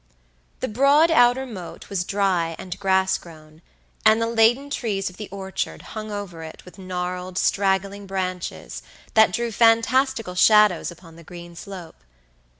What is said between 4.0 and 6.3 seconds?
and the laden trees of the orchard hung